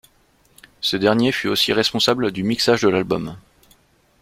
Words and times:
Ce 0.79 0.97
dernier 0.97 1.31
fut 1.31 1.47
aussi 1.47 1.73
responsable 1.73 2.31
du 2.31 2.41
mixage 2.41 2.81
de 2.81 2.89
l'album. 2.89 3.37